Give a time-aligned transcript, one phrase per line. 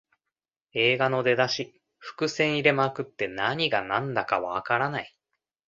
[0.73, 5.15] 映画の出だし、伏線入れまくって何がなんだかわからない